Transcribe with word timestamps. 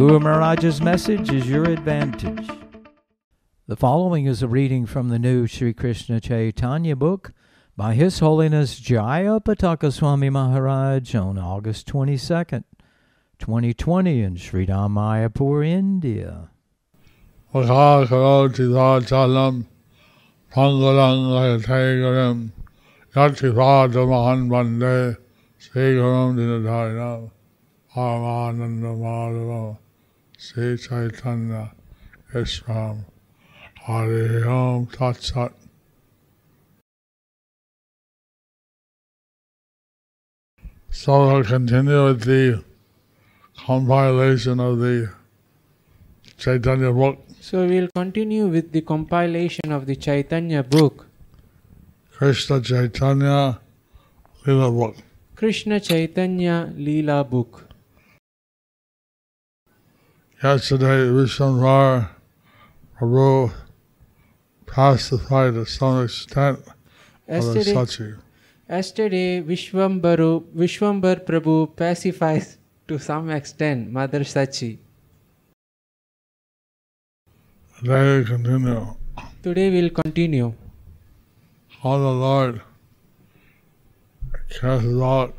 Guru 0.00 0.18
Maharaj's 0.18 0.80
message 0.80 1.30
is 1.30 1.46
your 1.46 1.64
advantage. 1.64 2.48
The 3.66 3.76
following 3.76 4.24
is 4.24 4.42
a 4.42 4.48
reading 4.48 4.86
from 4.86 5.10
the 5.10 5.18
new 5.18 5.46
Sri 5.46 5.74
Krishna 5.74 6.22
Chaitanya 6.22 6.96
book 6.96 7.34
by 7.76 7.92
His 7.92 8.18
Holiness 8.20 8.78
Jaya 8.78 9.40
Pataka 9.40 9.92
Swami 9.92 10.30
Maharaj 10.30 11.14
on 11.14 11.36
August 11.36 11.86
22nd, 11.88 12.64
2020 13.38 14.22
in 14.22 14.36
Sri 14.36 14.66
Mayapur, 14.66 15.68
India. 15.68 16.48
Yatipadaman 23.14 24.48
Vande 24.48 25.18
Srigaram 25.60 26.36
Dinadharinam 26.36 27.30
Paramananda 27.94 28.96
Madhava 28.96 29.76
Sri 30.42 30.78
Chaitanya 30.78 31.70
Ishram 32.32 33.04
Hari 33.82 34.42
Om 34.42 34.86
Tat 34.86 35.22
Sat 35.22 35.52
So 40.88 41.12
I'll 41.28 41.44
continue 41.44 42.04
with 42.06 42.24
the 42.24 42.64
compilation 43.66 44.60
of 44.60 44.78
the 44.78 45.12
Chaitanya 46.38 46.90
book. 46.90 47.18
So 47.42 47.66
we'll 47.66 47.88
continue 47.94 48.46
with 48.46 48.72
the 48.72 48.80
compilation 48.80 49.70
of 49.72 49.84
the 49.84 49.94
Chaitanya 49.94 50.62
book, 50.62 51.06
Krishna 52.12 52.62
Chaitanya 52.62 53.60
Lila 54.46 54.70
book. 54.70 54.96
Krishna 55.36 55.80
Chaitanya 55.80 56.72
Leela 56.74 57.28
book. 57.28 57.69
Yesterday, 60.42 61.04
Vishwambar 61.12 62.08
Prabhu 62.98 63.52
pacified 64.64 65.52
to 65.52 65.66
some 65.66 66.04
extent 66.04 66.58
Mother 67.28 67.58
Yesterday, 67.58 67.74
Sachi. 67.74 68.16
yesterday 68.66 69.42
Vishwambaru, 69.42 70.44
Vishwambar 70.56 71.26
Prabhu 71.26 71.76
pacifies 71.76 72.56
to 72.88 72.98
some 72.98 73.28
extent 73.28 73.92
Mother 73.92 74.20
Sachi. 74.20 74.78
Today 77.78 78.20
we 78.20 78.24
continue. 78.24 78.96
Today 79.42 79.68
we'll 79.68 79.90
continue. 79.90 80.54
How 81.82 81.98
the 81.98 82.14
Lord 82.24 82.62
casts 84.48 84.86
out 84.86 85.34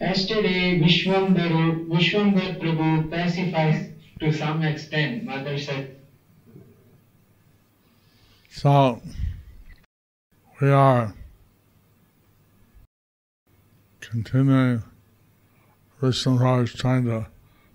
Yesterday 0.00 0.78
Vishwambaru, 0.78 1.88
Vishwambar 1.88 2.60
Prabhu 2.60 3.10
pacifies 3.10 3.97
to 4.20 4.32
some 4.32 4.62
extent 4.62 5.24
Mother 5.24 5.58
said. 5.58 5.96
So 8.50 9.00
we 10.60 10.70
are 10.70 11.14
continuing 14.00 14.82
Vishwambar 16.00 16.62
is 16.62 16.74
trying 16.74 17.04
to 17.04 17.26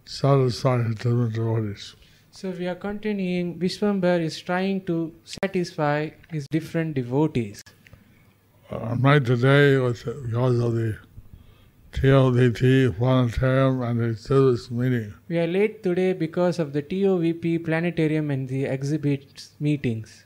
satisfy 0.06 0.82
his 0.82 1.28
different 1.28 1.36
devotees. 1.36 1.96
So 2.32 2.50
we 2.52 2.68
are 2.68 2.76
continuing. 2.76 3.60
Vishwambar 3.60 4.22
is 4.22 4.40
trying 4.40 4.86
to 4.86 5.14
satisfy 5.26 6.10
his 6.32 6.48
different 6.48 6.96
devotees. 6.96 7.62
Uh, 8.72 8.96
right 9.00 9.24
today, 9.24 9.78
with 9.78 10.06
because 10.06 10.60
of 10.60 10.74
the 10.74 10.98
TOVP 11.94 12.98
planetarium 12.98 13.82
and 13.82 14.00
the 14.00 14.06
exhibits 14.10 14.70
meeting, 14.72 15.14
We 15.30 15.38
are 15.38 15.48
late 15.48 15.84
today 15.84 16.14
because 16.14 16.60
of 16.60 16.74
the 16.74 16.82
TOVP 16.82 17.64
planetarium 17.64 18.32
and 18.32 18.48
the 18.50 18.66
exhibits 18.66 19.52
meetings. 19.60 20.26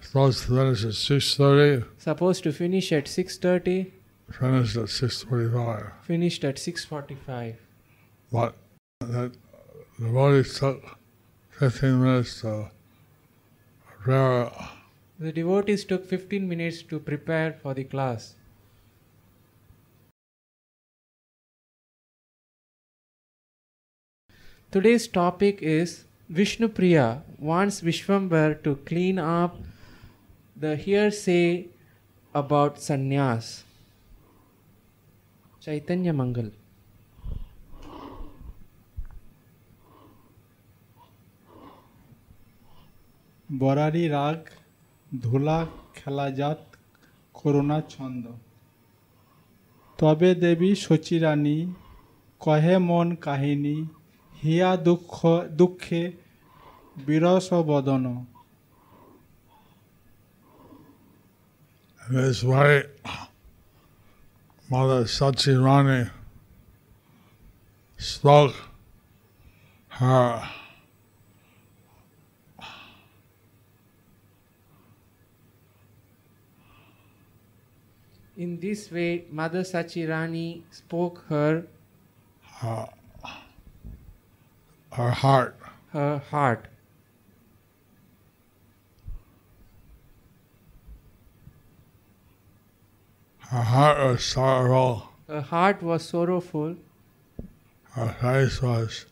supposed 0.00 0.42
to 0.44 0.52
finish 0.52 0.84
at 0.84 0.94
six 0.94 1.36
thirty, 1.36 1.84
Supposed 1.98 2.42
to 2.44 2.52
finish 2.52 2.90
at 2.92 3.04
6:30, 3.06 3.90
finished 4.32 4.76
at 4.76 4.88
six 4.88 5.22
forty-five. 5.22 5.92
finished 6.02 6.44
at 6.44 6.56
6:45. 6.56 7.54
But 8.32 8.54
that 9.00 9.32
the 9.98 10.06
devotees 10.06 10.58
took 10.58 10.82
fifteen 11.50 12.00
minutes 12.02 12.40
to 12.40 12.70
prepare 13.86 14.50
The 15.20 15.32
devotees 15.32 15.84
took 15.84 16.04
15 16.06 16.48
minutes 16.48 16.82
to 16.90 16.98
prepare 16.98 17.52
for 17.62 17.72
the 17.74 17.84
class. 17.84 18.34
Today's 24.73 25.07
topic 25.07 25.59
is 25.61 26.05
Vishnu 26.29 26.67
Priya 26.67 27.23
wants 27.39 27.81
Vishwambar 27.81 28.61
to 28.63 28.75
clean 28.85 29.17
up 29.17 29.57
the 30.55 30.75
hearsay 30.75 31.67
about 32.35 32.77
sannyas. 32.77 33.63
Chaitanya 35.59 36.13
Mangal. 36.13 36.51
বরারি 43.49 44.05
রাগ 44.09 44.39
ধুলা 45.23 45.59
খেলাজাত 45.97 46.61
করুণা 47.35 47.79
ছন্দ 47.93 48.25
তবে 49.99 50.31
দেবী 50.43 50.71
সচিরানী 50.83 51.57
কহে 52.41 52.75
মন 52.89 53.07
কাহিনী 53.25 53.77
হিয়া 54.43 54.71
দুঃখ 54.87 55.15
দুঃখে 55.59 56.01
বিরস 57.07 57.47
বদন 57.69 58.05
And 62.01 62.17
this 62.17 62.39
way, 62.51 62.75
Mother 64.71 65.03
Sachi 65.15 65.53
Rani 65.65 66.01
spoke 67.97 68.55
her 69.99 70.49
In 78.39 78.57
this 78.57 78.89
way, 78.89 79.25
Mother 79.29 79.63
Sachirani 79.63 80.61
spoke 80.71 81.25
her 81.27 81.65
her, 82.61 82.87
her 84.93 85.11
heart. 85.11 85.55
her 85.91 86.17
heart. 86.31 86.67
Her 93.39 93.63
heart 93.63 93.97
was 93.97 94.23
sorrowful. 94.23 95.07
Her 95.27 95.41
heart 95.41 95.81
was 95.81 96.03
sorrowful. 96.03 96.75
Her 97.91 98.13
face 98.21 98.61
was 98.61 99.05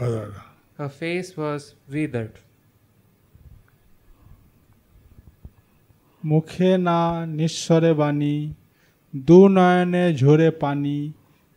withered. 0.00 0.34
Her 0.78 0.88
face 0.88 1.36
was 1.36 1.74
withered. 1.88 2.36
মুখে 6.24 6.70
না 6.88 7.00
নিঃস্বরে 7.38 7.92
বাণী 8.00 8.36
দু 9.14 9.38
নয়নে 9.56 10.04
ঝরে 10.20 10.48
পানি 10.62 10.98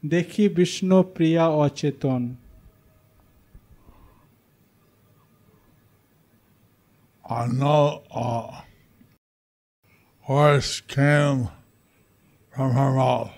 দেখি 0.04 0.46
বিষ্ণু 0.56 1.00
প্রিয়া 1.16 1.46
অচেতন 1.64 2.22
I 7.31 7.47
know 7.47 8.03
uh, 8.11 8.63
words 10.29 10.81
came 10.81 11.49
from 12.53 12.73
her 12.73 12.91
mouth, 12.93 13.31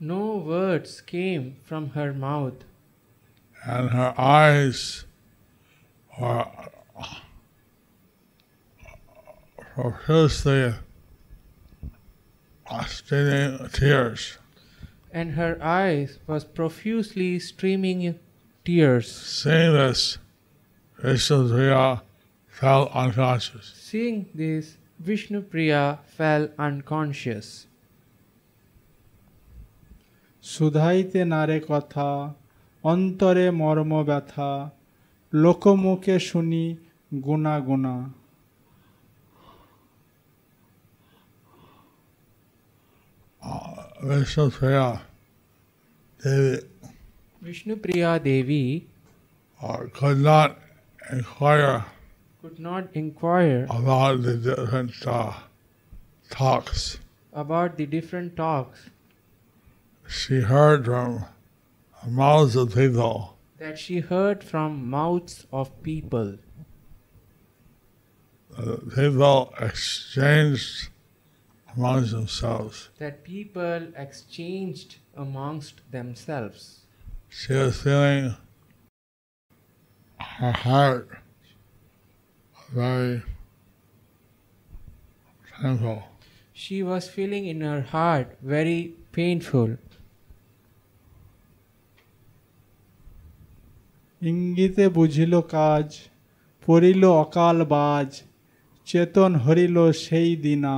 No 0.00 0.36
words 0.38 1.00
came 1.00 1.56
from 1.62 1.90
her 1.90 2.12
mouth, 2.12 2.64
and 3.64 3.90
her 3.90 4.14
eyes 4.18 5.04
were 6.20 6.46
profusely 9.74 10.74
streaming 12.88 13.68
tears. 13.72 14.38
and 15.12 15.32
her 15.34 15.56
eyes 15.62 16.18
was 16.26 16.44
profusely 16.44 17.38
streaming 17.38 18.18
tears. 18.64 19.10
Seeing 19.14 19.72
this, 19.74 20.18
Vishnupriya 21.00 22.02
fell 22.59 22.89
unconscious. 22.93 23.73
Seeing 23.75 24.29
this, 24.33 24.77
Vishnu 24.99 25.41
Priya 25.41 25.99
fell 26.17 26.43
unconscious. 26.57 27.47
শুধাইতে 30.43 31.19
নারে 31.33 31.57
কথা 31.71 32.09
অন্তরে 32.83 33.45
মর্ম 33.61 33.93
ব্যথা 34.09 34.51
লোকমুখে 35.33 36.15
শুনি 36.29 36.65
গুণা 37.25 37.55
গুণা 37.67 37.95
Vishnupriya 44.05 45.01
Devi 46.19 46.59
Vishnu 47.41 47.75
Priya 47.77 48.19
Devi 48.19 48.87
uh, 49.61 49.77
could 49.93 50.19
not 50.19 50.59
inquire 51.11 51.85
could 52.40 52.58
not 52.58 52.88
inquire 52.94 53.66
about 53.70 54.22
the 54.22 54.36
different 54.36 54.92
uh, 55.06 55.32
talks. 56.30 56.98
about 57.32 57.76
the 57.76 57.86
different 57.86 58.36
talks 58.36 58.90
She 60.08 60.40
heard 60.40 60.86
from 60.86 61.26
mouths 62.06 62.56
of 62.56 62.74
people 62.74 63.36
that 63.58 63.78
she 63.78 64.00
heard 64.00 64.42
from 64.42 64.88
mouths 64.88 65.46
of 65.52 65.70
people. 65.82 66.38
uh, 68.56 68.76
people 68.94 69.52
exchanged 69.60 70.88
amongst 71.76 72.12
themselves. 72.12 72.88
That 72.98 73.22
people 73.22 73.88
exchanged 73.96 74.96
amongst 75.14 75.82
themselves. 75.90 76.80
She 77.28 77.52
was 77.52 77.80
feeling 77.82 78.34
her 80.18 80.52
heart 80.52 81.19
very 82.70 83.22
painful. 85.60 86.02
She 86.52 86.82
was 86.82 87.08
feeling 87.08 87.46
in 87.46 87.60
her 87.60 87.82
heart 87.82 88.36
very 88.42 88.94
painful. 89.12 89.70
ইঙ্গিতে 94.22 94.84
বুঝিল 94.96 95.34
কাজ 95.56 95.88
পড়িল 96.66 97.02
অকাল 97.24 97.58
বাজ 97.74 98.10
চেতন 98.88 99.30
হরিল 99.44 99.76
সেই 100.04 100.30
দিনা 100.44 100.76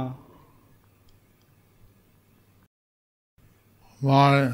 My 4.01 4.51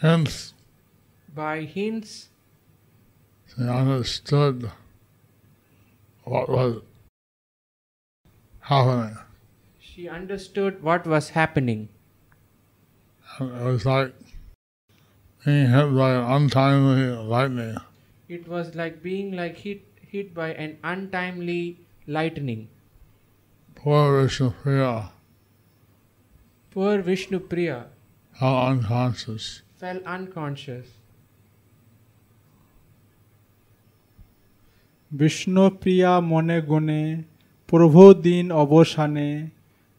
hints, 0.00 0.36
By 1.36 1.64
hints, 1.64 2.30
she 3.46 3.64
understood 3.64 4.70
what 6.24 6.48
was 6.48 6.80
happening. 8.60 9.18
she 9.78 10.08
understood 10.08 10.82
what 10.82 11.06
was 11.06 11.28
happening. 11.36 11.88
And 13.38 13.52
it 13.52 13.64
was 13.64 13.84
like 13.84 14.14
being 15.44 15.68
hit 15.68 15.94
by 16.00 16.10
an 16.14 16.24
untimely 16.38 17.06
lightning. 17.34 17.76
It 18.28 18.48
was 18.48 18.74
like 18.74 19.02
being 19.02 19.32
like 19.36 19.58
hit 19.58 19.82
hit 20.00 20.34
by 20.34 20.50
an 20.54 20.78
untimely 20.82 21.80
lightning. 22.06 22.68
Poor 23.74 24.22
Vishnupriya 24.22 25.10
Poor 26.70 27.02
Vishnu 27.02 27.40
Priya 27.40 27.86
fell 28.38 28.58
unconscious. 28.68 29.62
fell 29.76 30.00
unconscious. 30.06 30.86
Bishnupriya 35.11 36.11
মনে 36.31 36.59
গুণে 36.69 37.03
প্রভু 37.69 38.03
দিন 38.27 38.45
অবসানে 38.63 39.29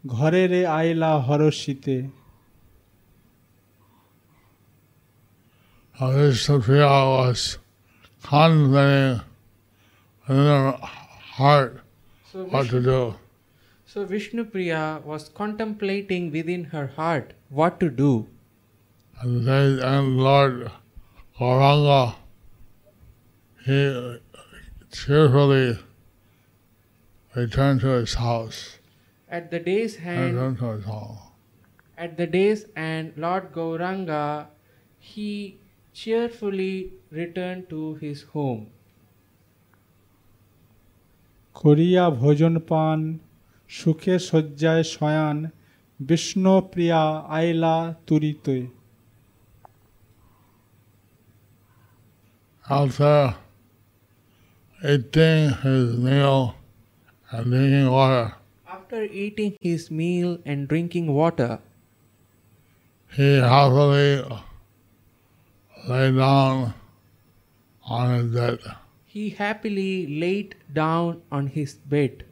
ঘরে 0.05 0.43
রে 0.53 0.63
আইলা 0.79 1.13
হরষিতে 1.27 1.97
How 5.95 6.11
Vishnupriya 6.11 6.93
was 7.19 7.59
contemplating 8.23 9.21
within 10.27 10.27
her 10.27 10.73
heart 11.37 11.81
So 12.33 12.45
what 12.45 12.67
to 12.71 12.81
Vishnu, 12.81 12.83
do. 12.83 13.15
so 13.87 14.05
Vishnu 14.07 14.45
Priya 14.45 15.01
was 15.05 15.29
contemplating 15.31 16.33
within 16.33 16.65
her 16.65 16.87
heart 16.97 17.35
what 17.51 17.79
to 17.81 17.91
do. 17.91 18.27
And 19.17 19.47
they 19.47 19.81
and 19.83 20.19
Lord 20.19 20.71
Gauranga, 21.39 22.15
he 23.67 23.81
cheerfully 24.97 25.79
returned 27.35 27.81
to 27.81 27.89
his 28.01 28.15
house. 28.15 28.79
At 29.29 29.51
the 29.51 29.61
day's 29.61 29.97
hand, 29.97 30.35
Returned 30.35 30.59
to 30.59 30.67
his 30.77 30.85
home. 30.85 31.19
at 32.05 32.17
the 32.17 32.27
day's 32.27 32.67
end, 32.77 33.13
Lord 33.17 33.53
Gauranga, 33.53 34.47
he 34.99 35.31
cheerfully 35.95 36.93
returned 37.11 37.65
to 37.71 37.83
his 38.03 38.21
home. 38.35 38.65
করিয়া 41.57 42.05
ভোজন 42.21 42.55
পান 42.71 42.99
সুখে 43.71 44.17
শয্যায় 44.29 44.85
শয়ান 44.95 45.37
বিষ্ণুপ্রিয়া 46.01 47.03
আইলা 47.39 47.77
তুরিতে 48.07 48.57
After 52.65 53.19
eating 54.84 55.50
his 55.64 55.98
meal 55.98 56.56
and 57.32 57.46
drinking 57.52 57.90
water, 57.90 58.36
After 58.68 59.04
eating 59.04 59.58
his 59.60 59.90
meal 59.90 60.40
and 60.46 60.68
drinking 60.68 61.14
water, 61.14 61.60
he 63.16 63.38
happily 63.38 64.24
lay 65.88 66.12
down 66.12 66.74
on 67.86 68.14
his 68.14 68.32
bed. 68.34 68.60
he 69.06 69.30
happily 69.32 70.06
laid 70.20 70.56
down 70.72 71.22
on 71.32 71.48
his 71.48 71.74
bed. 71.76 72.24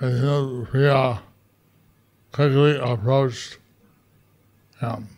Vishnupriya 0.00 1.20
quickly 2.32 2.76
approached 2.76 3.58
him. 4.80 5.08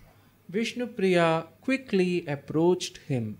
Vishnu 0.48 0.86
Priya 0.86 1.46
quickly 1.60 2.24
approached 2.26 2.98
him. 3.08 3.38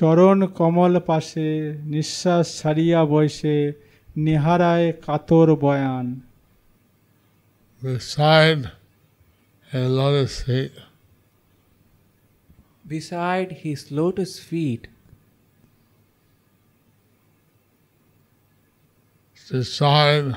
চরণ 0.00 0.38
কমল 0.58 0.94
পাশে 1.08 1.48
নিঃশ্বাস 1.92 2.46
ছাড়িয়া 2.58 3.00
বসে 3.12 3.56
নিহারায় 4.16 4.88
কাতর 5.06 5.48
বয়ান 5.62 6.06
Beside 7.82 8.62
his 9.70 9.88
lotus 9.98 10.34
feet, 10.46 10.72
Beside 12.86 13.50
his 13.62 13.80
lotus 13.90 14.32
feet, 14.48 14.82
beside 19.50 20.28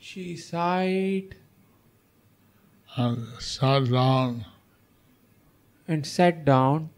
she 0.00 0.24
sighed 0.50 1.30
and 2.97 3.27
sat 3.39 3.83
down 3.91 4.45
and 5.87 6.05
sat 6.05 6.45
down. 6.45 6.89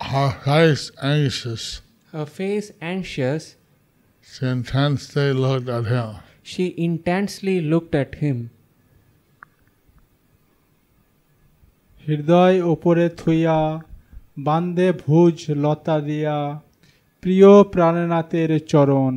her 0.00 0.30
face 0.44 0.90
anxious. 1.02 1.80
Her 2.12 2.26
face 2.26 2.72
anxious, 2.80 3.56
She 4.22 4.46
intensely 4.46 5.32
looked 5.32 5.68
at 5.68 5.86
him. 5.86 6.16
she 6.42 6.74
intensely 6.78 7.60
looked 7.60 7.94
at 7.94 8.14
him. 8.16 8.38
হৃদয় 12.08 12.56
ওপরে 12.72 13.06
থুইয়া 13.20 13.58
বান্দে 14.46 14.88
ভুজ 15.02 15.36
লতা 15.64 15.96
দিয়া 16.08 16.36
প্রিয় 17.22 17.52
প্রাণনাথের 17.72 18.50
চরণ 18.70 19.14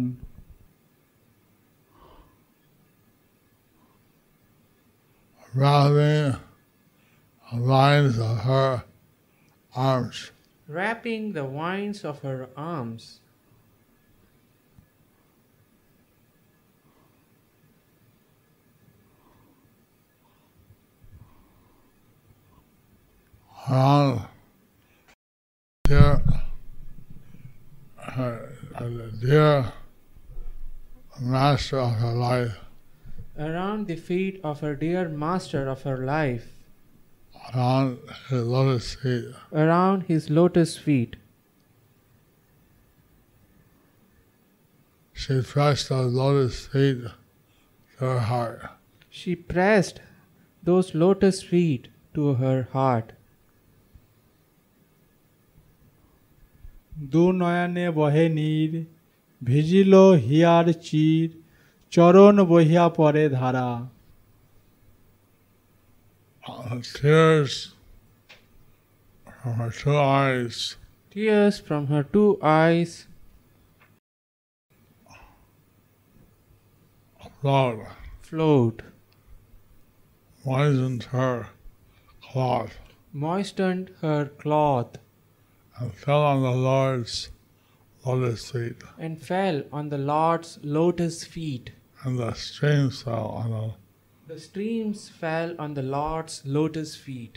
wrapping 5.55 6.39
the 7.51 7.59
lines 7.59 8.19
of 8.19 8.39
her 8.41 8.85
arms. 9.75 10.31
Wrapping 10.69 11.33
the 11.33 11.45
vines 11.45 12.05
of 12.05 12.21
her 12.23 12.49
arms, 12.57 13.21
around 23.69 24.27
dear, 25.85 26.23
uh, 27.99 28.39
dear 29.21 29.73
master 31.21 31.79
of 31.79 31.93
her 31.95 32.13
life 32.13 32.59
Around 33.38 33.88
the 33.88 33.96
feet 33.96 34.40
of 34.44 34.62
her 34.62 34.76
dear 34.76 35.08
master 35.10 35.68
of 35.70 35.84
her 35.84 35.98
life, 35.98 36.46
on 37.54 37.98
his 38.30 38.44
lotus 38.48 38.96
feet. 38.96 39.26
around 39.54 40.04
his 40.04 40.30
lotus 40.30 40.78
feet. 40.78 41.16
She 45.14 45.42
pressed 45.42 45.90
those 45.90 46.14
lotus 46.14 46.68
feet 46.68 47.02
to 47.04 48.06
her 48.06 48.20
heart. 48.20 48.62
She 49.10 49.36
pressed 49.36 50.02
those 50.64 50.94
lotus 50.96 51.42
feet 51.44 51.88
to 52.14 52.34
her 52.36 52.68
heart. 52.74 53.14
দু 57.14 57.24
নয়নে 57.40 57.88
বহে 57.98 58.26
নীর 58.38 58.72
vigil 59.42 59.94
here 60.28 60.68
চির 60.88 61.30
চরণ 61.94 62.36
বহিয়া 62.52 62.86
পরে 62.98 63.24
ধারা 63.40 63.70
Uh, 66.50 66.80
tears 66.98 67.54
from 69.40 69.54
her 69.62 69.72
two 69.82 69.98
eyes 70.22 70.56
Tears 71.14 71.56
from 71.68 71.84
her 71.92 72.04
two 72.14 72.30
eyes 72.64 72.92
flowed, 77.42 77.86
flowed, 78.22 78.84
moistened 80.46 81.04
her 81.16 81.48
cloth, 82.22 82.74
moistened 83.14 83.92
her 84.02 84.26
cloth, 84.44 84.92
and 85.80 85.94
fell 85.94 86.24
on 86.24 86.42
the 86.42 86.52
Lord's 86.70 87.30
lotus 88.06 88.52
feet. 88.52 88.82
and 88.98 89.14
fell 89.30 89.58
on 89.72 89.90
the 89.90 89.98
Lord's 89.98 90.52
lotus 90.64 91.24
feet. 91.26 91.72
And 92.04 92.14
the 92.20 92.32
streams 92.34 92.96
fell 93.02 93.28
on 93.42 93.50
the 93.52 93.66
The 94.28 94.40
streams 94.40 95.00
fell 95.20 95.50
on 95.64 95.70
the 95.74 95.86
Lord's 95.98 96.36
lotus 96.56 96.90
feet. 97.06 97.36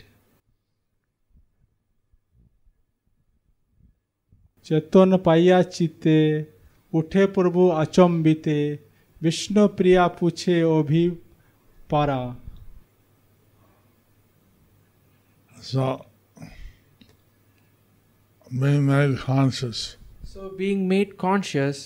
চেতন 4.65 5.09
পাইয়া 5.25 5.59
চিতে 5.75 6.17
উঠে 6.93 7.23
প্রভু 7.35 7.61
আচম্বিতে 7.81 8.57
বিষ্ণুপ্রিয়া 9.21 10.03
পুছে 10.17 10.55
অভি 10.77 11.03
পারা 11.91 12.21
So, 15.71 15.85
being 18.61 18.83
made 18.91 19.13
conscious, 19.31 19.79
So, 20.33 20.41
being 20.61 20.81
made 20.93 21.09
conscious, 21.27 21.77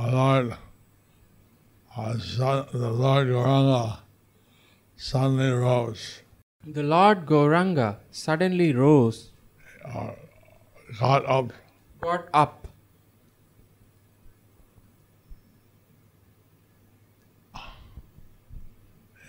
our 0.00 0.10
Lord, 0.10 0.56
our 1.94 2.18
son, 2.18 2.66
the 2.72 2.90
Lord 2.90 3.28
Gauranga 3.28 3.98
suddenly 4.96 5.50
rose, 5.50 6.22
the 6.66 6.82
Lord 6.82 7.26
Gauranga 7.26 7.96
suddenly 8.10 8.72
rose, 8.72 9.30
uh, 9.84 10.12
got 10.98 11.26
up, 11.26 11.52
got 12.00 12.28
up, 12.32 12.66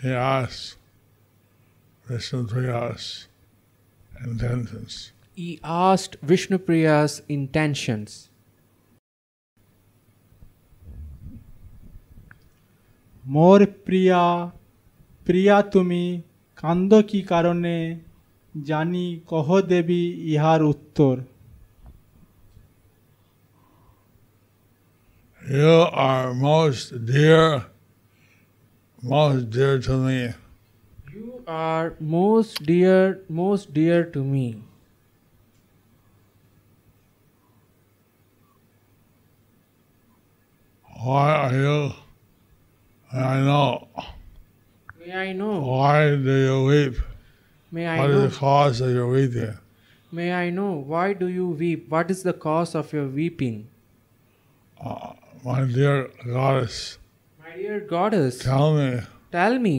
he 0.01 0.09
asked 0.09 0.77
Vishnupriya's 2.07 3.27
intentions. 4.23 5.11
he 5.35 5.59
asked 5.63 6.15
Vishnupriya's 6.25 7.21
intentions. 7.27 8.29
মোর 13.24 13.60
প্রিয়া 13.86 14.22
প্রিয়া 15.26 15.56
তুমি 15.72 16.02
কান্দ 16.58 16.90
কি 17.08 17.20
কারণে 17.30 17.76
জানি 18.54 19.06
কহ 19.30 19.48
দেবী 19.70 20.02
ইহার 20.32 20.60
উত্তর 20.72 21.14
You 25.42 25.74
are 26.08 26.34
most 26.34 27.06
dear, 27.06 27.66
most 29.02 29.42
dear 29.48 29.78
to 29.78 29.94
me. 29.96 30.20
You 31.14 31.44
are 31.46 31.94
most 32.00 32.52
dear, 32.64 33.20
most 33.30 33.72
dear 33.72 34.00
to 34.06 34.24
me. 34.24 34.46
Why 40.88 41.30
are 41.32 41.54
you? 41.54 41.92
And 43.12 43.24
I 43.24 43.40
know. 43.40 43.88
May 45.00 45.12
I 45.14 45.32
know? 45.32 45.60
Why 45.60 46.16
do 46.16 46.34
you 46.46 46.56
weep? 46.64 46.94
May 47.72 47.86
I 47.86 47.98
What 47.98 48.10
know? 48.10 48.18
is 48.24 48.32
the 48.32 48.38
cause 48.38 48.80
of 48.80 48.90
your 48.90 49.08
weeping? 49.08 49.54
May 50.12 50.32
I 50.32 50.50
know 50.50 50.72
why 50.72 51.12
do 51.12 51.26
you 51.28 51.48
weep? 51.48 51.88
What 51.88 52.10
is 52.10 52.22
the 52.22 52.32
cause 52.32 52.74
of 52.74 52.92
your 52.92 53.06
weeping? 53.06 53.68
Uh, 54.80 55.12
my 55.44 55.64
dear 55.64 56.10
goddess, 56.24 56.98
My 57.44 57.52
dear 57.56 57.80
goddess, 57.80 58.38
tell 58.38 58.74
me, 58.76 59.00
tell 59.32 59.58
me, 59.58 59.76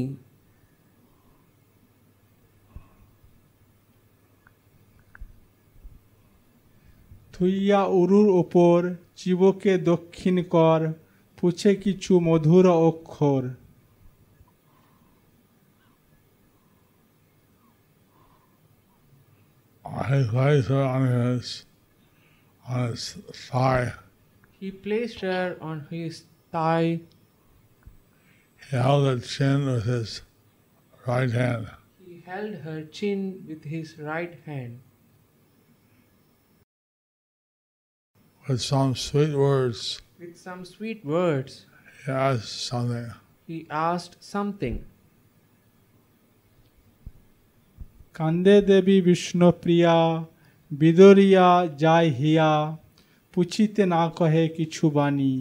থুইয়া 7.34 7.82
উরুর 8.00 8.28
ওপর 8.42 8.78
চিবকে 9.20 9.74
দক্ষিণ 9.92 10.36
কর 10.56 10.82
পুছে 11.42 11.72
কিছু 11.84 12.14
মধুর 12.28 12.66
অক্ষর 12.88 13.44
I 19.86 20.24
placed 20.30 20.68
her 20.68 20.84
on 20.84 21.08
his, 21.08 21.66
on 22.68 22.90
his 22.92 23.14
thigh. 23.34 23.94
he 24.60 24.72
placed 24.72 25.20
her 25.22 25.58
on 25.62 25.88
his 25.90 26.24
thigh. 26.52 27.00
He 28.70 28.76
held 28.76 29.06
her 29.08 29.20
chin 29.20 29.66
with 29.66 29.84
his 29.86 30.22
right 31.06 31.32
hand. 31.32 31.70
He 32.06 32.22
held 32.26 32.54
her 32.56 32.84
chin 32.84 33.46
with 33.48 33.64
his 33.64 33.98
right 34.00 34.36
hand. 34.46 34.80
With 38.48 38.62
some 38.62 38.96
sweet 38.96 39.34
words, 39.36 40.02
With 40.23 40.38
some 40.38 40.64
sweet 40.64 41.05
words. 41.05 41.67
He 42.07 42.12
asked 42.12 42.61
something. 42.67 43.11
He 43.45 43.67
asked 43.69 44.23
something. 44.23 44.76
कांदे 48.14 48.61
देवी 48.69 49.00
विष्णु 49.09 49.50
प्रिया 49.64 49.97
बिदोरिया 50.71 51.49
जाय 51.83 52.09
हिया 52.21 52.50
पूछिते 53.35 53.87
ना 53.87 54.07
कहे 54.23 54.47
किछु 54.61 54.91
बानी 55.00 55.35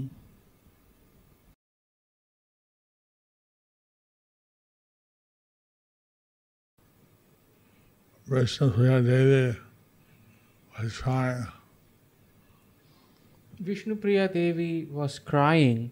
Vishnu 8.28 8.72
Priya 8.72 9.02
Devi 9.02 9.60
was 10.80 10.94
trying 10.94 11.61
Vishnupriya 13.62 14.34
Devi 14.34 14.86
was 14.86 15.20
crying. 15.20 15.92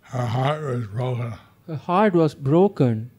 Her 0.00 0.26
heart 0.26 0.62
was 0.62 0.86
broken. 0.86 1.34
Her 1.66 1.76
heart 1.76 2.14
was 2.14 2.34
broken. 2.36 3.10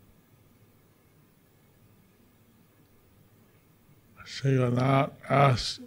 She 4.26 4.56
could 4.56 4.74
not 4.74 5.14
ask 5.30 5.82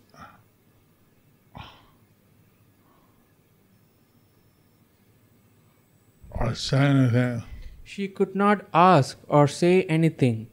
or 6.30 6.54
say 6.54 6.78
anything. 6.78 7.42
She 7.84 8.08
could 8.08 8.34
not 8.34 8.66
ask 8.74 9.18
or 9.28 9.48
say 9.48 9.84
anything. 9.84 10.49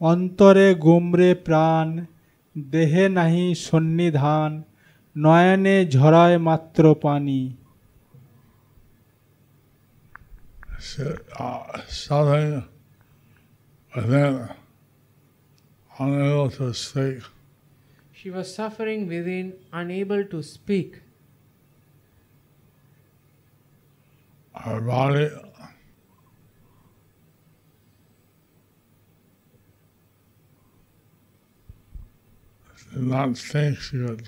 অন্তরে 0.00 0.68
গুমরে 0.84 1.30
প্রাণ 1.46 1.86
দেহে 2.56 3.04
নাহি 3.08 3.46
সন্নিধান 3.66 4.50
নয়নে 5.16 5.76
ঝরায় 5.94 6.38
মাত্র 6.48 6.82
পানি 7.04 7.40
She, 10.88 11.04
uh, 11.38 11.80
something 11.88 12.64
within, 13.94 14.34
unable 15.98 16.50
to 16.58 16.66
speak. 16.74 17.18
She 18.12 18.28
was 18.30 18.46
suffering 18.52 19.00
within, 19.06 19.46
unable 19.72 20.22
to 20.32 20.38
speak. 20.42 20.90
her 24.54 24.80
body. 24.80 25.30
did 32.97 33.05
not 33.05 33.37
think 33.37 33.77
she 33.77 33.97
could 33.97 34.27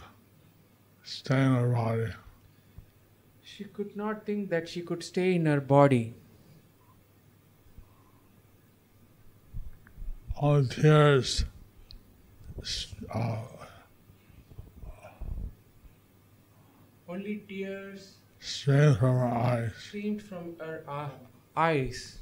stay 1.04 1.42
in 1.44 1.56
her 1.56 1.70
body. 1.74 2.12
She 3.42 3.64
could 3.64 3.96
not 3.96 4.26
think 4.28 4.50
that 4.52 4.70
she 4.70 4.82
could 4.82 5.04
stay 5.04 5.34
in 5.36 5.48
her 5.48 5.60
body. 5.60 6.14
All 10.36 10.64
tears 10.66 11.46
uh, 13.14 13.42
Only 17.08 17.38
tears 17.48 18.18
streamed 18.40 18.98
from 19.00 19.16
her 19.18 19.26
eyes. 19.26 19.74
streamed 19.78 20.22
from 20.22 20.56
her 20.60 20.84
uh, 20.88 21.10
eyes. 21.58 22.20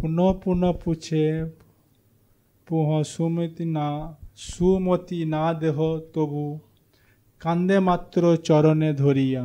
পুনঃ 0.00 0.18
পুনঃ 0.42 0.64
পুছে 0.82 1.24
পুহ 2.68 2.88
সুমতি 3.12 3.64
না 3.76 3.88
সুমতি 4.48 5.20
না 5.34 5.44
দেহ 5.60 5.78
তবু 6.14 6.44
কান্দে 7.40 7.78
মাত্র 7.88 8.22
চরণে 8.46 8.90
ধরিয়া 9.02 9.44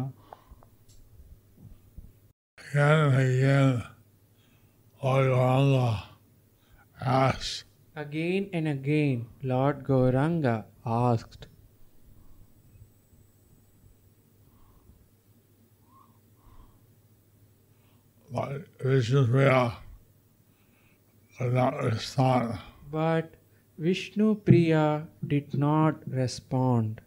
Again 2.74 3.00
and 3.04 3.18
again, 3.18 3.84
Lord 5.02 5.28
Gauranga 5.28 5.90
asked, 7.00 7.66
Again 7.96 8.44
and 8.54 8.68
again, 8.68 9.18
Lord 9.44 9.78
Gauranga 9.84 10.56
asked, 10.86 11.48
but 18.30 18.78
Vishnupriya 18.80 19.74
not 21.41 21.75
but 22.91 23.35
Vishnu 23.79 24.35
Priya 24.37 25.07
did 25.27 25.55
not 25.55 26.09
respond. 26.09 27.01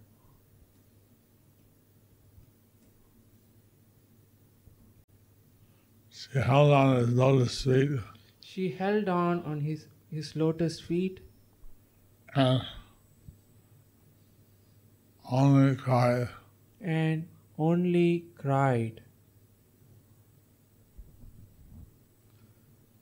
She 6.12 6.38
held 6.40 6.72
on 6.72 6.96
his 6.98 7.10
lotus 7.10 7.64
feet 7.64 8.00
She 8.42 8.70
held 8.72 9.10
on 9.10 9.44
on 9.44 9.62
his, 9.62 9.88
his 10.12 10.36
lotus 10.36 10.80
feet 10.80 11.22
and 12.36 12.62
only 15.32 15.76
cried. 15.76 16.30
and 16.82 17.28
only 17.58 18.26
cried. 18.36 19.02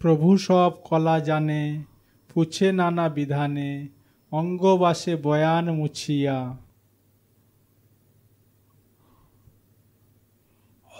প্রভু 0.00 0.28
সব 0.46 0.70
কলা 0.88 1.16
জানে 1.28 1.62
পুছে 2.30 2.68
নানা 2.78 3.06
বিধানে 3.16 3.70
অঙ্গবাসে 4.32 5.14
বয়ান 5.24 5.66
মুছিয়া 5.78 6.38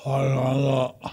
Lord 0.05 0.26
Gauranga 0.35 1.12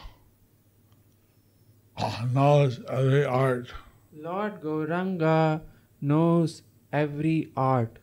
knows 2.33 2.79
every 2.89 3.25
art. 3.25 3.67
Lord 4.11 4.53
Gauranga 4.61 5.61
knows 6.01 6.63
every 6.91 7.39
art. 7.55 7.99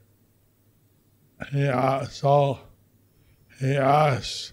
He 1.53 1.65
asked, 1.67 2.13
so 2.13 2.61
he 3.59 3.77
asked 3.77 4.53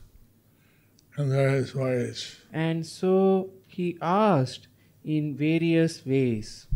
in 1.17 1.29
various 1.29 1.75
ways. 1.75 2.37
And 2.51 2.85
so 2.85 3.49
he 3.67 3.97
asked 4.01 4.66
in 5.07 5.35
various 5.37 6.05
ways. 6.05 6.67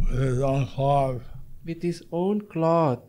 With 0.00 0.20
his 0.20 0.40
own 0.42 0.66
cloth, 0.66 1.22
With 1.64 1.82
his 1.82 2.02
own 2.12 2.40
cloth, 2.42 3.04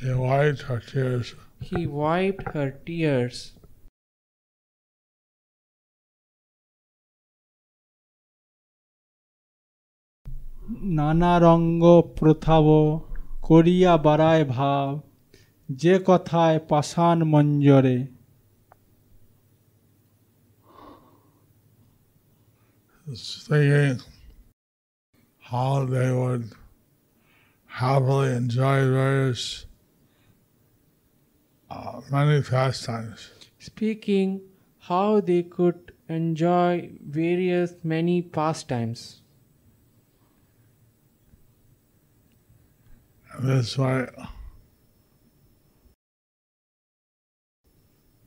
he 0.00 0.12
wiped 0.14 0.62
her 0.62 0.80
tears. 0.80 1.34
he 1.62 1.86
wiped 1.86 2.46
her 2.54 2.70
tears. 2.86 3.36
নানা 10.96 11.32
রঙ্গ 11.44 11.84
প্রথাব 12.18 12.66
করিয়া 13.42 13.92
বাড়ায় 13.96 14.44
ভাব 14.56 14.90
যে 15.70 15.94
কথায় 16.06 16.58
পাষাণ 16.70 17.18
মঞ্জরে 17.24 17.96
thinking 23.15 24.01
how 25.39 25.85
they 25.85 26.11
would 26.11 26.51
happily 27.67 28.33
enjoy 28.33 28.89
various 28.89 29.65
uh, 31.69 32.01
many 32.11 32.41
pastimes. 32.41 33.31
Speaking 33.59 34.41
how 34.79 35.21
they 35.21 35.43
could 35.43 35.93
enjoy 36.09 36.89
various 37.01 37.73
many 37.83 38.21
pastimes. 38.21 39.21
That's 43.39 43.77
why 43.77 44.07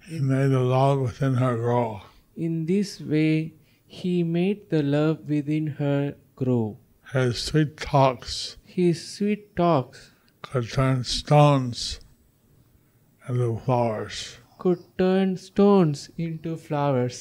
he 0.07 0.21
made 0.21 0.49
the 0.49 0.61
love 0.61 1.01
within 1.01 1.35
her 1.35 1.57
grow. 1.57 2.03
In 2.37 2.65
this 2.67 3.01
way, 3.01 3.55
he 3.90 4.24
made 4.24 4.60
the 4.70 4.82
love 4.84 5.18
within 5.30 5.68
her 5.80 6.16
grow. 6.36 6.78
His 7.14 7.38
sweet 7.48 7.72
talks 7.78 8.58
His 8.78 8.98
sweet 9.16 9.56
talks 9.56 10.00
could 10.42 10.68
turn 10.70 11.04
stones 11.04 12.00
into 13.30 13.50
flowers. 13.66 14.18
could 14.60 14.82
turn 14.98 15.38
stones 15.38 16.00
into 16.18 16.52
flowers. 16.58 17.18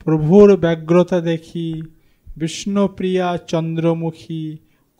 প্রভুর 0.00 0.48
ব্যগ্রতা 0.64 1.18
দেখি 1.30 1.68
বিষ্ণুপ্রিয়া 2.36 3.28
চন্দ্রমুখী 3.50 4.42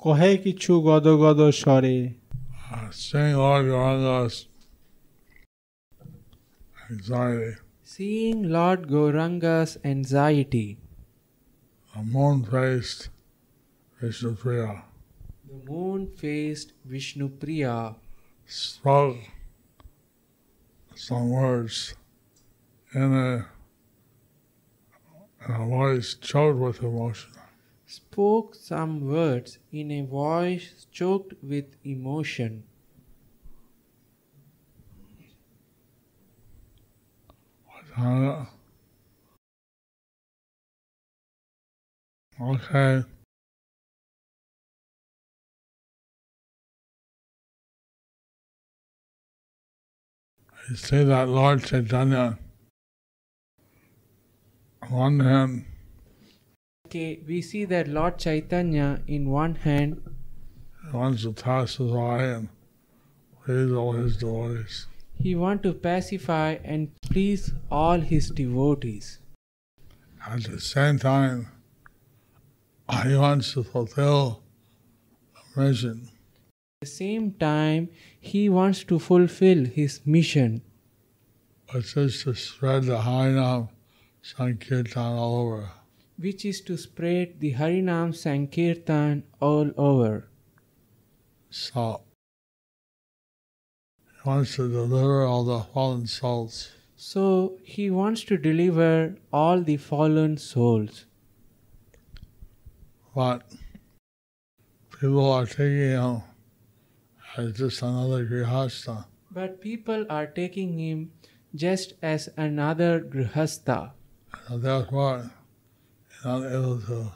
কহে 0.03 0.33
কিছু 0.45 0.73
গদগদ 0.89 1.41
স্বরে 1.63 1.99
Uh, 2.69 2.91
seeing 3.05 3.35
Lord 3.43 3.65
Gauranga's 3.73 4.37
anxiety, 6.92 7.58
Seeing 7.84 8.50
Lord 8.50 8.88
Gauranga's 8.88 9.78
anxiety, 9.84 10.78
a 11.96 12.04
moon 12.04 12.44
faced 12.44 13.10
Vishnupriya 14.02 14.84
the 15.52 15.70
moon 15.70 16.08
faced 16.08 16.72
Vishnupriya 16.88 17.96
spoke 18.46 19.18
some 20.96 21.30
words 21.30 21.94
in 22.94 23.14
a, 23.14 23.48
in 25.46 25.56
a 25.56 25.66
voice 25.66 26.14
choked 26.14 26.58
with 26.58 26.82
emotion. 26.82 27.32
spoke 27.86 28.56
some 28.56 29.02
words 29.06 29.60
in 29.74 29.92
a 29.92 30.04
voice 30.04 30.88
choked 30.90 31.34
with 31.44 31.76
emotion. 31.84 32.64
Uh, 37.98 38.46
okay. 42.42 43.04
You 50.70 50.76
see 50.76 51.04
that 51.04 51.28
Lord 51.28 51.64
Chaitanya, 51.66 52.38
on 54.84 54.92
one 54.92 55.20
hand, 55.20 55.66
Okay, 56.92 57.22
we 57.26 57.42
see 57.42 57.64
that 57.64 57.88
Lord 57.88 58.20
Chaitanya 58.20 59.02
in 59.08 59.30
one 59.30 59.56
hand 59.56 60.02
wants 60.94 61.24
to 61.24 61.32
pass 61.32 61.78
by 61.78 62.24
and 62.24 62.50
please 63.46 63.72
all 63.72 63.94
his 63.94 64.18
devotees. 64.18 64.88
He 65.24 65.36
want 65.36 65.64
to 65.64 65.74
pacify 65.74 66.58
and 66.64 66.90
please 67.02 67.54
all 67.70 68.00
his 68.00 68.30
devotees. 68.30 69.20
At 70.28 70.44
the 70.44 70.60
same 70.60 71.00
time, 71.00 71.48
he 73.06 73.16
wants 73.16 73.54
to 73.54 73.64
fulfill 73.64 74.42
a 75.36 75.60
mission. 75.60 76.10
At 76.82 76.88
the 76.88 76.88
same 76.88 77.32
time, 77.34 77.90
he 78.20 78.50
wants 78.50 78.84
to 78.86 79.00
fulfill 79.00 79.66
his 79.66 80.02
mission, 80.06 80.62
which 81.72 81.96
is 81.98 82.24
to 82.24 82.34
spread 82.36 82.84
the 82.84 83.00
Harinam 83.00 83.70
Sankirtan 84.22 85.14
all 85.24 85.36
over. 85.42 85.70
which 86.18 86.46
is 86.46 86.62
to 86.62 86.78
spread 86.78 87.40
the 87.40 87.54
Harinam 87.54 88.14
Sankirtan 88.16 89.24
all 89.40 89.72
over. 89.78 90.28
So 91.50 92.02
he 94.24 94.30
wants 94.30 94.56
to 94.56 94.70
deliver 94.70 95.24
all 95.26 95.44
the 95.44 95.62
fallen 95.74 96.06
souls. 96.06 96.72
So 96.96 97.58
he 97.64 97.90
wants 97.90 98.24
to 98.26 98.38
deliver 98.38 99.16
all 99.34 99.62
the 99.62 99.78
fallen 99.78 100.38
souls. 100.38 101.06
But 103.16 103.42
people 105.00 105.32
are 105.32 105.46
taking 105.46 105.78
him 105.98 106.22
as 107.36 107.54
just 107.58 107.82
another 107.82 108.26
grihasta. 108.26 109.06
But 109.32 109.60
people 109.60 110.06
are 110.10 110.28
taking 110.28 110.78
him 110.78 111.12
just 111.56 111.94
as 112.02 112.30
another 112.38 113.00
grihastha. 113.02 113.92
So 114.48 114.58
therefore, 114.58 115.32
not 116.24 116.46
able 116.46 116.80
to 116.82 117.12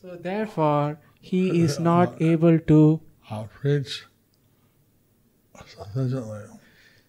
So 0.00 0.16
therefore, 0.16 1.00
he 1.20 1.60
is 1.60 1.78
not 1.78 2.22
able 2.22 2.58
to. 2.60 3.00
uh, 3.30 3.44
preach. 3.44 4.06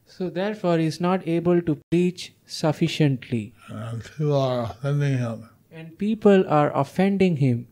So 0.05 0.29
therefore, 0.29 0.77
he 0.77 0.85
is 0.85 0.99
not 0.99 1.27
able 1.27 1.61
to 1.61 1.77
preach 1.91 2.33
sufficiently, 2.45 3.53
And 3.69 4.03
people 4.03 4.33
are 4.33 4.63
offending 4.63 5.17
him. 5.17 5.49
and 5.71 5.97
people 5.97 6.47
are 6.47 6.71
offending 6.75 7.37
him. 7.37 7.67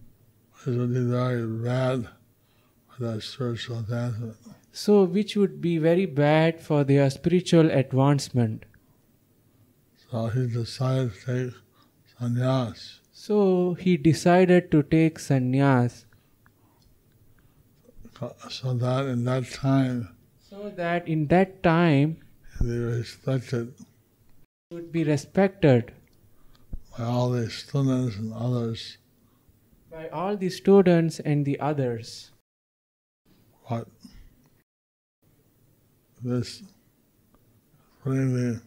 This 0.66 0.76
would 0.76 0.94
be 0.94 1.06
very 1.06 1.46
bad 1.48 2.08
for 2.88 3.04
that 3.06 3.24
spiritual 3.24 3.80
advancement. 3.80 4.36
So, 4.72 5.04
which 5.04 5.36
would 5.36 5.60
be 5.62 5.78
very 5.78 6.06
bad 6.06 6.62
for 6.62 6.84
their 6.84 7.10
spiritual 7.10 7.72
advancement. 7.72 8.66
So 10.12 10.28
he 10.28 10.48
decided 10.48 11.14
to 11.14 11.26
take 11.26 11.54
sannyas. 12.20 13.00
So 13.12 13.74
he 13.74 13.98
decided 13.98 14.72
to 14.72 14.84
take 14.84 15.20
sannyas 15.20 16.06
So 18.50 18.74
that 18.74 19.06
in 19.06 19.26
that 19.26 19.52
time, 19.52 20.10
so 20.58 20.70
that 20.78 21.08
in 21.08 21.28
that 21.28 21.62
time 21.62 22.18
he 22.60 22.68
be 22.68 22.78
respected 22.84 23.74
he 24.70 24.76
would 24.76 24.92
be 24.92 25.04
respected 25.04 25.92
by 26.98 27.04
all 27.04 27.30
the 27.30 27.50
students 27.50 28.16
and 28.16 28.34
others. 28.34 28.86
by 29.92 30.08
all 30.22 30.38
the 30.44 30.50
students 30.50 31.20
and 31.20 31.46
the 31.46 31.60
others. 31.60 32.32
But 33.70 33.88
this 36.24 36.64
putting 38.04 38.34
the 38.34 38.62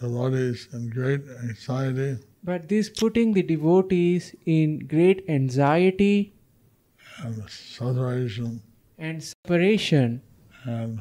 devotees 0.00 0.68
in 0.72 0.88
great 0.90 1.28
anxiety 1.42 2.08
But 2.44 2.68
this 2.68 2.88
putting 2.88 3.34
the 3.34 3.42
devotees 3.42 4.32
in 4.46 4.78
great 4.94 5.24
anxiety 5.28 6.34
and 7.24 7.50
separation, 7.50 8.62
and 8.98 9.22
separation. 9.22 10.22
and 10.66 11.00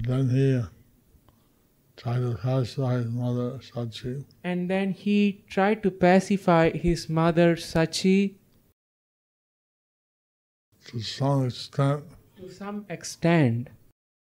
then 0.00 0.28
he 0.30 0.62
tried 1.96 2.20
to 2.20 2.34
pacify 2.36 2.96
his 2.98 3.06
mother 3.10 3.58
Sachi. 3.58 4.24
And 4.42 4.68
then 4.70 4.90
he 4.92 5.44
tried 5.48 5.82
to 5.82 5.90
pacify 5.90 6.70
his 6.70 7.08
mother 7.08 7.56
Sachi 7.56 8.36
To 10.86 11.00
some 11.00 11.46
extent, 11.46 12.04
to 12.36 12.50
some 12.52 12.84
extent. 12.88 13.68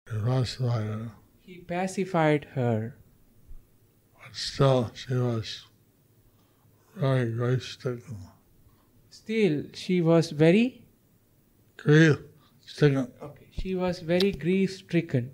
he 0.09 0.17
pacified 0.19 0.83
her, 0.85 1.11
He 1.41 1.57
pacified 1.57 2.45
her. 2.53 2.95
but 4.15 4.35
still 4.35 4.91
she 4.93 5.15
was 5.15 5.65
very 6.95 7.31
grief 7.31 7.63
stricken. 7.63 8.17
Still, 9.09 9.63
she 9.73 10.01
was 10.01 10.31
very 10.31 10.85
Grief 11.77 12.17
stricken. 12.73 13.07
okay. 13.21 13.47
She 13.51 13.75
was 13.75 13.99
very 13.99 14.31
grief 14.31 14.77
stricken. 14.77 15.31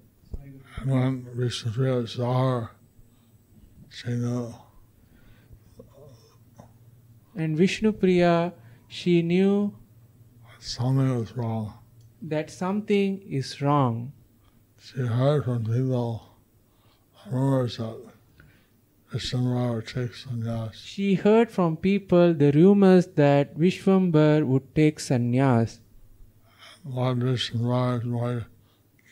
And 0.82 0.92
when 0.92 1.26
Vishnupriya 1.38 2.08
saw 2.08 2.34
her, 2.44 2.72
she 3.90 4.10
knew 4.10 4.54
And 7.36 7.56
Vishnu 7.56 7.94
Priya, 7.94 8.54
she 8.88 9.22
knew 9.22 9.74
something 10.60 11.18
was 11.18 11.38
wrong. 11.38 11.74
that 12.22 12.52
something 12.52 13.22
is 13.22 13.62
wrong. 13.62 14.12
She 14.78 15.00
heard 15.00 15.46
from 15.46 15.64
people 15.64 15.94
rumors 17.32 17.78
that 17.78 17.98
Vishnupriya 19.12 19.66
would 19.72 19.88
take 19.88 20.12
sannyas. 20.12 20.76
She 20.76 21.14
heard 21.16 21.50
from 21.50 21.78
people 21.78 22.34
the 22.34 22.52
rumors 22.52 23.08
that 23.16 23.58
Vishwambar 23.58 24.46
would 24.46 24.76
take 24.76 25.00
sannyas. 25.00 25.80
Lord 26.90 27.20
Vishnupriya 27.20 28.00
is 28.00 28.04
more 28.06 28.48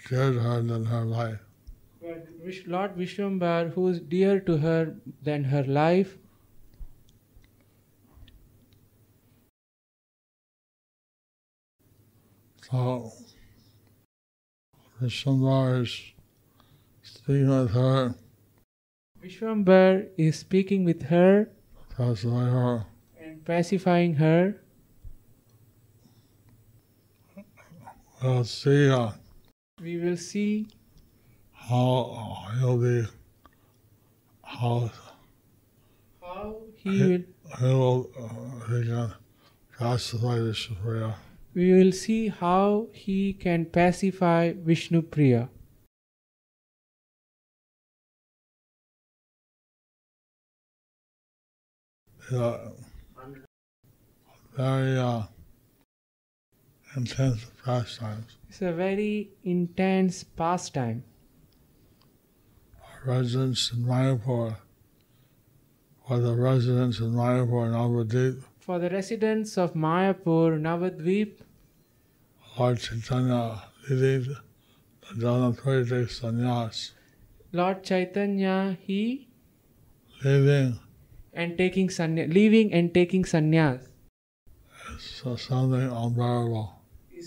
dear 0.10 0.34
to 0.34 0.40
her 0.40 0.62
than 0.62 0.86
her 0.86 1.06
life. 1.06 1.40
But 2.02 2.28
Lord 2.66 2.96
Vishwambar, 2.96 3.74
who 3.74 3.88
is 3.90 4.00
dear 4.00 4.40
to 4.40 4.58
her 4.58 4.96
than 5.22 5.44
her 5.44 5.64
life, 5.64 6.18
So 12.70 13.12
Vishnupriya 15.02 15.84
is 15.84 15.94
speaking 17.04 17.50
with 17.50 17.72
her, 17.72 18.16
Vishwambar 19.24 20.08
is 20.18 20.40
speaking 20.40 20.84
with 20.84 21.04
her 21.04 21.50
pacify 21.96 22.50
her. 22.50 22.86
and 23.20 23.46
pacifying 23.46 24.16
her. 24.16 24.62
We'll 28.22 28.44
see 28.46 28.90
uh, 28.90 29.12
We 29.82 29.98
will 29.98 30.18
see 30.18 30.68
how 31.54 32.48
he'll 32.60 32.78
be, 32.78 33.06
how 34.44 34.90
how 36.22 36.56
he 36.76 36.90
will. 36.90 37.24
he'll 37.60 38.10
uh, 38.20 38.70
he 38.70 38.84
can 38.88 39.14
pacify 39.78 40.38
Vishnupriya. 40.40 41.14
We 41.54 41.74
will 41.74 41.92
see 41.92 42.28
how 42.30 42.88
he 42.92 43.34
can 43.34 43.66
pacify 43.66 44.54
Vishnu 44.54 45.02
Priya. 45.04 45.50
Yeah, 52.32 52.58
very 54.56 54.98
uh, 54.98 55.24
intense 56.98 57.46
pastimes. 57.64 58.38
It's 58.50 58.62
a 58.62 58.72
very 58.74 59.30
intense 59.44 60.24
pastime. 60.24 61.04
Residents 63.06 63.72
in 63.72 63.84
Mayapur, 63.84 64.58
or 66.10 66.20
the 66.20 66.34
residents 66.34 67.00
in 67.00 67.14
Mayapur 67.14 67.66
and 67.68 67.76
Navadvip, 67.76 68.44
For 68.60 68.80
the 68.80 68.90
residents 68.90 69.58
of 69.58 69.74
Mayapur, 69.74 70.60
Navadvip, 70.60 71.40
Lord 72.58 72.80
Chaitanya 72.80 73.64
leading 73.90 74.36
the 75.04 75.26
Janapuritic 75.26 76.10
sannyas, 76.10 76.92
Lord 77.54 77.84
Chaitanya, 77.84 78.78
he 78.82 79.30
leading 80.24 80.80
and 81.34 81.58
taking 81.58 81.88
sannyas, 81.90 82.34
leaving 82.34 82.74
and 82.74 82.94
taking 82.94 83.24
sannyas 83.24 83.88
so 85.00 85.36
something 85.36 85.90
unbearable. 85.92 86.77